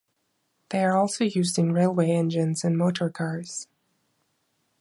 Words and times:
They 0.69 0.83
are 0.83 0.97
also 0.97 1.25
used 1.25 1.59
in 1.59 1.73
railway 1.73 2.09
engines 2.09 2.63
and 2.63 2.75
motor 2.75 3.07
cars. 3.11 3.67